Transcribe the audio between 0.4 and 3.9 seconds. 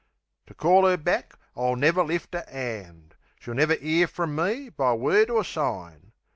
To call 'er back I'll never lift a 'and; She'll never